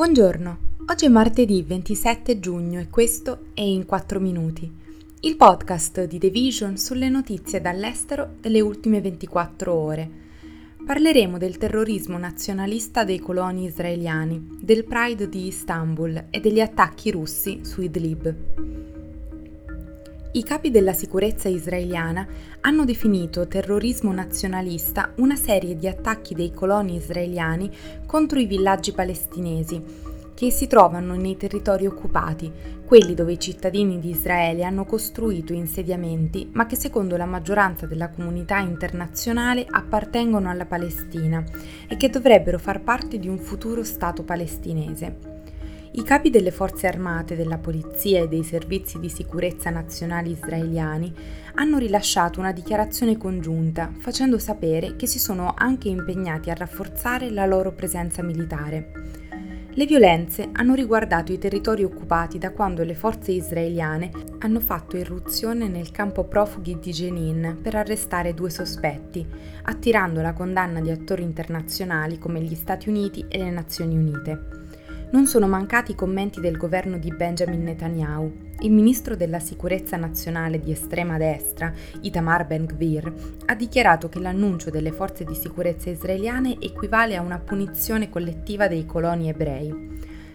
Buongiorno, 0.00 0.58
oggi 0.86 1.04
è 1.04 1.08
martedì 1.10 1.62
27 1.62 2.40
giugno 2.40 2.80
e 2.80 2.88
questo 2.88 3.48
è 3.52 3.60
In 3.60 3.84
4 3.84 4.18
Minuti, 4.18 4.72
il 5.20 5.36
podcast 5.36 6.04
di 6.06 6.18
The 6.18 6.30
Vision 6.30 6.78
sulle 6.78 7.10
notizie 7.10 7.60
dall'estero 7.60 8.36
delle 8.40 8.62
ultime 8.62 9.02
24 9.02 9.74
ore. 9.74 10.10
Parleremo 10.86 11.36
del 11.36 11.58
terrorismo 11.58 12.16
nazionalista 12.16 13.04
dei 13.04 13.18
coloni 13.18 13.66
israeliani, 13.66 14.56
del 14.58 14.86
Pride 14.86 15.28
di 15.28 15.48
Istanbul 15.48 16.28
e 16.30 16.40
degli 16.40 16.60
attacchi 16.60 17.10
russi 17.10 17.60
su 17.62 17.82
Idlib. 17.82 18.99
I 20.32 20.44
capi 20.44 20.70
della 20.70 20.92
sicurezza 20.92 21.48
israeliana 21.48 22.24
hanno 22.60 22.84
definito 22.84 23.48
terrorismo 23.48 24.12
nazionalista 24.12 25.10
una 25.16 25.34
serie 25.34 25.74
di 25.74 25.88
attacchi 25.88 26.36
dei 26.36 26.52
coloni 26.52 26.94
israeliani 26.94 27.68
contro 28.06 28.38
i 28.38 28.46
villaggi 28.46 28.92
palestinesi 28.92 29.82
che 30.32 30.52
si 30.52 30.68
trovano 30.68 31.16
nei 31.16 31.36
territori 31.36 31.84
occupati, 31.84 32.50
quelli 32.86 33.14
dove 33.14 33.32
i 33.32 33.40
cittadini 33.40 33.98
di 33.98 34.10
Israele 34.10 34.62
hanno 34.62 34.84
costruito 34.84 35.52
insediamenti, 35.52 36.48
ma 36.52 36.64
che 36.64 36.76
secondo 36.76 37.16
la 37.16 37.26
maggioranza 37.26 37.86
della 37.86 38.08
comunità 38.08 38.58
internazionale 38.58 39.66
appartengono 39.68 40.48
alla 40.48 40.64
Palestina 40.64 41.44
e 41.88 41.96
che 41.96 42.08
dovrebbero 42.08 42.58
far 42.60 42.82
parte 42.82 43.18
di 43.18 43.28
un 43.28 43.38
futuro 43.38 43.82
Stato 43.82 44.22
palestinese. 44.22 45.39
I 45.92 46.04
capi 46.04 46.30
delle 46.30 46.52
forze 46.52 46.86
armate, 46.86 47.34
della 47.34 47.58
polizia 47.58 48.22
e 48.22 48.28
dei 48.28 48.44
servizi 48.44 49.00
di 49.00 49.08
sicurezza 49.08 49.70
nazionali 49.70 50.30
israeliani 50.30 51.12
hanno 51.54 51.78
rilasciato 51.78 52.38
una 52.38 52.52
dichiarazione 52.52 53.16
congiunta 53.16 53.92
facendo 53.98 54.38
sapere 54.38 54.94
che 54.94 55.08
si 55.08 55.18
sono 55.18 55.52
anche 55.56 55.88
impegnati 55.88 56.48
a 56.48 56.54
rafforzare 56.54 57.30
la 57.30 57.44
loro 57.44 57.72
presenza 57.72 58.22
militare. 58.22 58.92
Le 59.72 59.84
violenze 59.84 60.50
hanno 60.52 60.74
riguardato 60.74 61.32
i 61.32 61.38
territori 61.38 61.82
occupati 61.82 62.38
da 62.38 62.52
quando 62.52 62.84
le 62.84 62.94
forze 62.94 63.32
israeliane 63.32 64.12
hanno 64.38 64.60
fatto 64.60 64.96
irruzione 64.96 65.66
nel 65.66 65.90
campo 65.90 66.22
profughi 66.22 66.78
di 66.78 66.92
Jenin 66.92 67.58
per 67.60 67.74
arrestare 67.74 68.32
due 68.32 68.50
sospetti, 68.50 69.26
attirando 69.62 70.22
la 70.22 70.34
condanna 70.34 70.80
di 70.80 70.90
attori 70.90 71.24
internazionali 71.24 72.18
come 72.18 72.40
gli 72.40 72.54
Stati 72.54 72.88
Uniti 72.88 73.24
e 73.28 73.38
le 73.38 73.50
Nazioni 73.50 73.96
Unite 73.96 74.59
non 75.12 75.26
sono 75.26 75.48
mancati 75.48 75.92
i 75.92 75.96
commenti 75.96 76.40
del 76.40 76.56
governo 76.56 76.96
di 76.96 77.12
Benjamin 77.12 77.64
Netanyahu. 77.64 78.48
Il 78.60 78.70
ministro 78.70 79.16
della 79.16 79.40
sicurezza 79.40 79.96
nazionale 79.96 80.60
di 80.60 80.70
estrema 80.70 81.18
destra, 81.18 81.72
Itamar 82.02 82.46
Ben-Gvir, 82.46 83.12
ha 83.46 83.54
dichiarato 83.54 84.08
che 84.08 84.20
l'annuncio 84.20 84.70
delle 84.70 84.92
forze 84.92 85.24
di 85.24 85.34
sicurezza 85.34 85.90
israeliane 85.90 86.58
equivale 86.60 87.16
a 87.16 87.22
una 87.22 87.38
punizione 87.38 88.08
collettiva 88.08 88.68
dei 88.68 88.86
coloni 88.86 89.28
ebrei. 89.28 89.88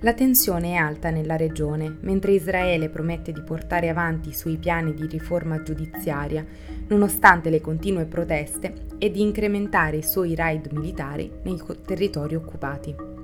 La 0.00 0.14
tensione 0.14 0.72
è 0.72 0.74
alta 0.74 1.10
nella 1.10 1.36
regione, 1.36 1.98
mentre 2.00 2.32
Israele 2.32 2.88
promette 2.88 3.32
di 3.32 3.42
portare 3.42 3.88
avanti 3.88 4.30
i 4.30 4.34
suoi 4.34 4.56
piani 4.56 4.94
di 4.94 5.06
riforma 5.06 5.62
giudiziaria, 5.62 6.44
nonostante 6.88 7.50
le 7.50 7.60
continue 7.60 8.04
proteste, 8.04 8.84
e 8.98 9.10
di 9.10 9.22
incrementare 9.22 9.98
i 9.98 10.02
suoi 10.02 10.34
raid 10.34 10.70
militari 10.72 11.30
nei 11.44 11.60
territori 11.84 12.34
occupati. 12.34 13.15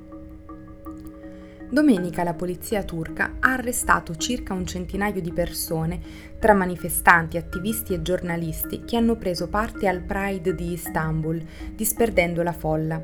Domenica 1.73 2.23
la 2.23 2.35
polizia 2.35 2.83
turca 2.83 3.37
ha 3.41 3.55
arrestato 3.55 4.15
circa 4.17 4.53
un 4.53 4.67
centinaio 4.67 5.23
di 5.23 5.33
persone, 5.33 5.99
tra 6.39 6.53
manifestanti, 6.53 7.39
attivisti 7.39 7.95
e 7.95 8.03
giornalisti, 8.03 8.85
che 8.85 8.99
hanno 8.99 9.17
preso 9.17 9.49
parte 9.49 9.89
al 9.89 10.03
Pride 10.03 10.55
di 10.55 10.73
Istanbul, 10.73 11.43
disperdendo 11.75 12.43
la 12.43 12.53
folla. 12.53 13.03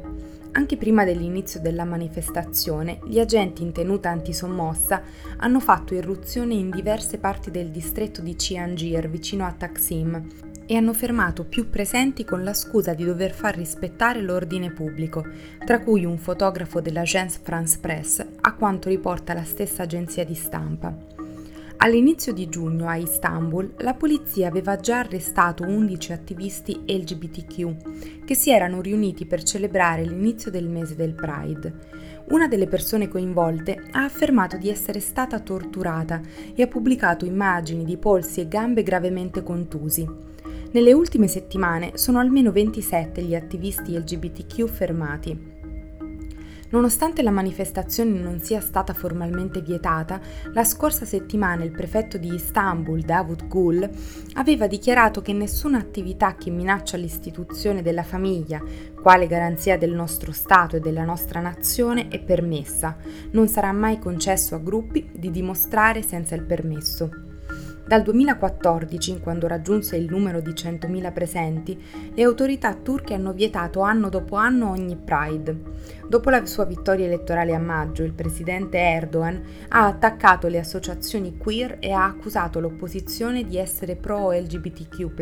Anche 0.52 0.76
prima 0.76 1.04
dell'inizio 1.04 1.60
della 1.60 1.86
manifestazione, 1.86 2.98
gli 3.06 3.18
agenti 3.18 3.62
in 3.62 3.72
tenuta 3.72 4.10
antisommossa 4.10 5.00
hanno 5.38 5.60
fatto 5.60 5.94
irruzione 5.94 6.52
in 6.52 6.68
diverse 6.68 7.16
parti 7.16 7.50
del 7.50 7.70
distretto 7.70 8.20
di 8.20 8.36
Ciangir, 8.36 9.08
vicino 9.08 9.46
a 9.46 9.52
Taksim, 9.52 10.47
e 10.70 10.76
hanno 10.76 10.92
fermato 10.92 11.46
più 11.46 11.70
presenti 11.70 12.26
con 12.26 12.44
la 12.44 12.52
scusa 12.52 12.92
di 12.92 13.02
dover 13.02 13.32
far 13.32 13.56
rispettare 13.56 14.20
l'ordine 14.20 14.70
pubblico, 14.70 15.26
tra 15.64 15.80
cui 15.80 16.04
un 16.04 16.18
fotografo 16.18 16.82
dell'Agence 16.82 17.40
France 17.42 17.78
Presse, 17.80 18.34
a 18.42 18.52
quanto 18.52 18.90
riporta 18.90 19.32
la 19.32 19.44
stessa 19.44 19.84
agenzia 19.84 20.26
di 20.26 20.34
stampa. 20.34 20.94
All'inizio 21.78 22.34
di 22.34 22.48
giugno 22.50 22.86
a 22.86 22.96
Istanbul 22.96 23.74
la 23.78 23.94
polizia 23.94 24.48
aveva 24.48 24.76
già 24.76 24.98
arrestato 24.98 25.62
11 25.62 26.12
attivisti 26.12 26.82
LGBTQ 26.84 28.24
che 28.24 28.34
si 28.34 28.50
erano 28.50 28.82
riuniti 28.82 29.24
per 29.24 29.42
celebrare 29.44 30.04
l'inizio 30.04 30.50
del 30.50 30.68
mese 30.68 30.96
del 30.96 31.14
Pride. 31.14 31.72
Una 32.30 32.46
delle 32.46 32.66
persone 32.66 33.08
coinvolte 33.08 33.80
ha 33.92 34.02
affermato 34.02 34.58
di 34.58 34.68
essere 34.68 35.00
stata 35.00 35.38
torturata 35.38 36.20
e 36.52 36.60
ha 36.60 36.66
pubblicato 36.66 37.24
immagini 37.24 37.84
di 37.84 37.96
polsi 37.96 38.40
e 38.40 38.48
gambe 38.48 38.82
gravemente 38.82 39.42
contusi. 39.42 40.26
Nelle 40.70 40.92
ultime 40.92 41.28
settimane 41.28 41.92
sono 41.94 42.18
almeno 42.18 42.52
27 42.52 43.22
gli 43.22 43.34
attivisti 43.34 43.96
LGBTQ 43.96 44.68
fermati. 44.68 45.56
Nonostante 46.70 47.22
la 47.22 47.30
manifestazione 47.30 48.20
non 48.20 48.40
sia 48.40 48.60
stata 48.60 48.92
formalmente 48.92 49.62
vietata, 49.62 50.20
la 50.52 50.64
scorsa 50.64 51.06
settimana 51.06 51.64
il 51.64 51.70
prefetto 51.70 52.18
di 52.18 52.34
Istanbul, 52.34 53.00
Davut 53.00 53.46
Gul, 53.46 53.88
aveva 54.34 54.66
dichiarato 54.66 55.22
che 55.22 55.32
nessuna 55.32 55.78
attività 55.78 56.34
che 56.34 56.50
minaccia 56.50 56.98
l'istituzione 56.98 57.80
della 57.80 58.02
famiglia, 58.02 58.62
quale 59.00 59.26
garanzia 59.26 59.78
del 59.78 59.94
nostro 59.94 60.32
Stato 60.32 60.76
e 60.76 60.80
della 60.80 61.04
nostra 61.04 61.40
nazione, 61.40 62.08
è 62.08 62.20
permessa. 62.20 62.94
Non 63.30 63.48
sarà 63.48 63.72
mai 63.72 63.98
concesso 63.98 64.54
a 64.54 64.58
gruppi 64.58 65.08
di 65.14 65.30
dimostrare 65.30 66.02
senza 66.02 66.34
il 66.34 66.42
permesso. 66.42 67.27
Dal 67.88 68.02
2014, 68.02 69.18
quando 69.18 69.46
raggiunse 69.46 69.96
il 69.96 70.10
numero 70.10 70.42
di 70.42 70.50
100.000 70.50 71.10
presenti, 71.10 71.82
le 72.12 72.22
autorità 72.22 72.74
turche 72.74 73.14
hanno 73.14 73.32
vietato 73.32 73.80
anno 73.80 74.10
dopo 74.10 74.36
anno 74.36 74.68
ogni 74.68 74.94
Pride. 74.94 75.58
Dopo 76.06 76.28
la 76.28 76.44
sua 76.44 76.66
vittoria 76.66 77.06
elettorale 77.06 77.54
a 77.54 77.58
maggio, 77.58 78.02
il 78.02 78.12
presidente 78.12 78.76
Erdogan 78.76 79.42
ha 79.68 79.86
attaccato 79.86 80.48
le 80.48 80.58
associazioni 80.58 81.38
queer 81.38 81.78
e 81.80 81.90
ha 81.92 82.04
accusato 82.04 82.60
l'opposizione 82.60 83.44
di 83.44 83.56
essere 83.56 83.96
pro-LGBTQ, 83.96 85.14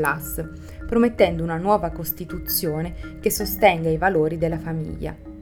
promettendo 0.88 1.44
una 1.44 1.58
nuova 1.58 1.90
Costituzione 1.90 2.96
che 3.20 3.30
sostenga 3.30 3.90
i 3.90 3.96
valori 3.96 4.38
della 4.38 4.58
famiglia. 4.58 5.35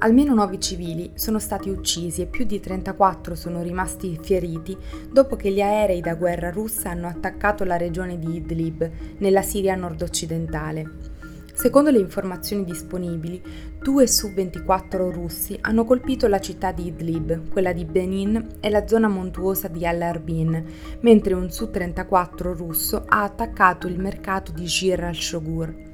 Almeno 0.00 0.32
9 0.32 0.60
civili 0.60 1.10
sono 1.14 1.40
stati 1.40 1.70
uccisi 1.70 2.22
e 2.22 2.26
più 2.26 2.44
di 2.44 2.60
34 2.60 3.34
sono 3.34 3.62
rimasti 3.62 4.16
feriti 4.22 4.76
dopo 5.10 5.34
che 5.34 5.50
gli 5.50 5.60
aerei 5.60 6.00
da 6.00 6.14
guerra 6.14 6.52
russa 6.52 6.90
hanno 6.90 7.08
attaccato 7.08 7.64
la 7.64 7.76
regione 7.76 8.16
di 8.16 8.36
Idlib, 8.36 8.88
nella 9.18 9.42
Siria 9.42 9.74
nord-occidentale. 9.74 11.16
Secondo 11.52 11.90
le 11.90 11.98
informazioni 11.98 12.64
disponibili, 12.64 13.42
2 13.82 14.06
su 14.06 14.32
24 14.32 15.10
russi 15.10 15.58
hanno 15.62 15.84
colpito 15.84 16.28
la 16.28 16.38
città 16.38 16.70
di 16.70 16.86
Idlib, 16.86 17.48
quella 17.48 17.72
di 17.72 17.84
Benin 17.84 18.58
e 18.60 18.70
la 18.70 18.86
zona 18.86 19.08
montuosa 19.08 19.66
di 19.66 19.84
Al-Arbin, 19.84 20.64
mentre 21.00 21.34
un 21.34 21.50
su 21.50 21.70
34 21.70 22.54
russo 22.54 23.02
ha 23.04 23.24
attaccato 23.24 23.88
il 23.88 23.98
mercato 23.98 24.52
di 24.52 24.62
Jir 24.62 25.02
al-Shogur. 25.02 25.87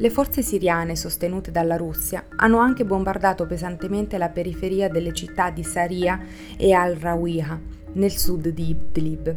Le 0.00 0.08
forze 0.08 0.40
siriane 0.40 0.96
sostenute 0.96 1.50
dalla 1.50 1.76
Russia 1.76 2.24
hanno 2.36 2.56
anche 2.56 2.86
bombardato 2.86 3.44
pesantemente 3.44 4.16
la 4.16 4.30
periferia 4.30 4.88
delle 4.88 5.12
città 5.12 5.50
di 5.50 5.62
Saria 5.62 6.18
e 6.56 6.72
al-Rawiha, 6.72 7.60
nel 7.92 8.16
sud 8.16 8.48
di 8.48 8.70
Idlib. 8.70 9.36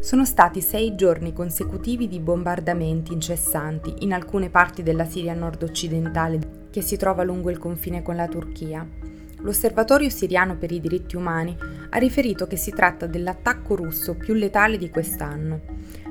Sono 0.00 0.24
stati 0.24 0.60
sei 0.60 0.96
giorni 0.96 1.32
consecutivi 1.32 2.08
di 2.08 2.18
bombardamenti 2.18 3.12
incessanti 3.12 3.94
in 4.00 4.12
alcune 4.12 4.50
parti 4.50 4.82
della 4.82 5.04
Siria 5.04 5.34
nord-occidentale 5.34 6.66
che 6.70 6.80
si 6.80 6.96
trova 6.96 7.22
lungo 7.22 7.50
il 7.50 7.58
confine 7.58 8.02
con 8.02 8.16
la 8.16 8.26
Turchia. 8.26 8.84
L'Osservatorio 9.42 10.10
siriano 10.10 10.56
per 10.56 10.72
i 10.72 10.80
diritti 10.80 11.14
umani 11.14 11.56
ha 11.90 11.98
riferito 11.98 12.48
che 12.48 12.56
si 12.56 12.72
tratta 12.72 13.06
dell'attacco 13.06 13.76
russo 13.76 14.14
più 14.14 14.34
letale 14.34 14.78
di 14.78 14.90
quest'anno. 14.90 15.60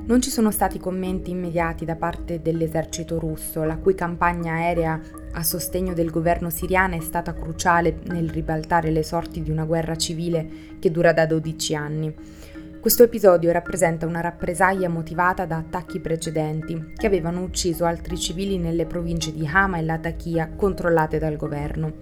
Non 0.03 0.19
ci 0.19 0.31
sono 0.31 0.50
stati 0.50 0.80
commenti 0.80 1.30
immediati 1.30 1.86
da 1.86 1.95
parte 1.95 2.42
dell'esercito 2.42 3.19
russo, 3.19 3.63
la 3.63 3.77
cui 3.77 3.94
campagna 3.94 4.53
aerea 4.53 5.00
a 5.33 5.44
sostegno 5.44 5.94
del 5.94 6.09
governo 6.09 6.50
siriano 6.50 6.95
è 6.95 7.00
stata 7.00 7.33
cruciale 7.33 8.00
nel 8.07 8.30
ribaltare 8.30 8.89
le 8.89 9.03
sorti 9.03 9.44
di 9.44 9.51
una 9.51 9.63
guerra 9.63 9.95
civile 9.95 10.48
che 10.80 10.92
dura 10.92 11.13
da 11.13 11.25
12 11.27 11.75
anni. 11.75 12.13
Questo 12.81 13.03
episodio 13.03 13.51
rappresenta 13.51 14.07
una 14.07 14.21
rappresaglia 14.21 14.89
motivata 14.89 15.45
da 15.45 15.57
attacchi 15.57 16.00
precedenti 16.00 16.94
che 16.97 17.06
avevano 17.06 17.44
ucciso 17.44 17.86
altri 17.86 18.18
civili 18.18 18.57
nelle 18.57 18.88
province 18.88 19.31
di 19.31 19.47
Hama 19.47 19.77
e 19.77 19.83
Latakia 19.83 20.50
controllate 20.56 21.19
dal 21.19 21.38
governo. 21.38 21.94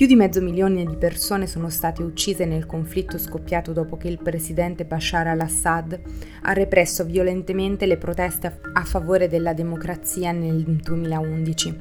Più 0.00 0.08
di 0.08 0.16
mezzo 0.16 0.40
milione 0.40 0.86
di 0.86 0.96
persone 0.96 1.46
sono 1.46 1.68
state 1.68 2.02
uccise 2.02 2.46
nel 2.46 2.64
conflitto 2.64 3.18
scoppiato 3.18 3.74
dopo 3.74 3.98
che 3.98 4.08
il 4.08 4.16
presidente 4.16 4.86
Bashar 4.86 5.26
al-Assad 5.26 6.00
ha 6.40 6.52
represso 6.54 7.04
violentemente 7.04 7.84
le 7.84 7.98
proteste 7.98 8.60
a 8.72 8.82
favore 8.84 9.28
della 9.28 9.52
democrazia 9.52 10.32
nel 10.32 10.62
2011. 10.62 11.76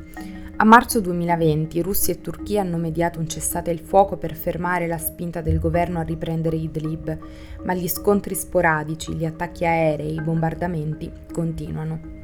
A 0.57 0.66
marzo 0.66 1.00
2020 1.00 1.81
Russia 1.81 2.13
e 2.13 2.19
Turchia 2.19 2.60
hanno 2.60 2.75
mediato 2.75 3.19
un 3.19 3.30
cessate 3.30 3.71
il 3.71 3.80
fuoco 3.80 4.18
per 4.18 4.36
fermare 4.36 4.86
la 4.86 4.98
spinta 4.98 5.39
del 5.39 5.57
governo 5.57 6.00
a 6.00 6.04
riprendere 6.04 6.57
Idlib, 6.57 7.18
ma 7.63 7.74
gli 7.74 7.88
scontri 7.88 8.36
sporadici, 8.36 9.13
gli 9.13 9.24
attacchi 9.24 9.63
aerei 9.63 10.16
i 10.16 10.21
bombardamenti 10.21 11.10
continuano. 11.31 12.19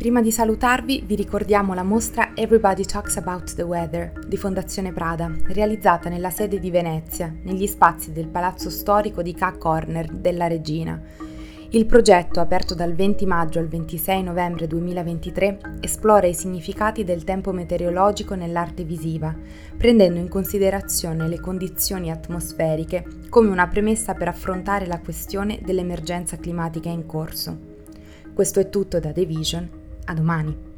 Prima 0.00 0.22
di 0.22 0.32
salutarvi 0.32 1.02
vi 1.04 1.14
ricordiamo 1.14 1.74
la 1.74 1.82
mostra 1.82 2.30
Everybody 2.34 2.86
Talks 2.86 3.18
About 3.18 3.54
the 3.54 3.60
Weather 3.60 4.12
di 4.26 4.38
Fondazione 4.38 4.94
Prada, 4.94 5.30
realizzata 5.48 6.08
nella 6.08 6.30
sede 6.30 6.58
di 6.58 6.70
Venezia, 6.70 7.30
negli 7.42 7.66
spazi 7.66 8.10
del 8.10 8.28
palazzo 8.28 8.70
storico 8.70 9.20
di 9.20 9.34
K. 9.34 9.58
Corner 9.58 10.10
della 10.10 10.46
Regina 10.46 10.98
il 11.72 11.84
progetto, 11.84 12.40
aperto 12.40 12.74
dal 12.74 12.94
20 12.94 13.26
maggio 13.26 13.58
al 13.58 13.68
26 13.68 14.22
novembre 14.22 14.66
2023, 14.66 15.58
esplora 15.80 16.26
i 16.26 16.34
significati 16.34 17.04
del 17.04 17.22
tempo 17.22 17.52
meteorologico 17.52 18.34
nell'arte 18.34 18.84
visiva, 18.84 19.32
prendendo 19.76 20.18
in 20.18 20.28
considerazione 20.28 21.28
le 21.28 21.38
condizioni 21.38 22.10
atmosferiche 22.10 23.04
come 23.28 23.50
una 23.50 23.68
premessa 23.68 24.14
per 24.14 24.28
affrontare 24.28 24.86
la 24.86 24.98
questione 24.98 25.60
dell'emergenza 25.62 26.38
climatica 26.38 26.88
in 26.88 27.06
corso. 27.06 27.56
Questo 28.34 28.58
è 28.58 28.68
tutto 28.68 28.98
da 28.98 29.12
The 29.12 29.24
Vision, 29.24 29.79
a 30.06 30.14
domani. 30.14 30.69